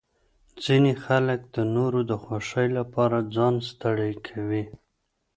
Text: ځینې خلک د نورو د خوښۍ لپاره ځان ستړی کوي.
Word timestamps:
ځینې 0.65 0.91
خلک 1.05 1.39
د 1.55 1.57
نورو 1.75 1.99
د 2.09 2.11
خوښۍ 2.23 2.67
لپاره 2.77 3.17
ځان 3.35 3.55
ستړی 3.69 4.13
کوي. 4.27 4.63